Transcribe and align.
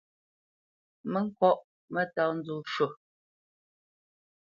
Mǝ 1.11 1.19
ŋkɔ́ʼ 1.27 1.57
mǝ́tá 1.93 2.23
nzó 2.37 2.55
shwô. 2.71 2.87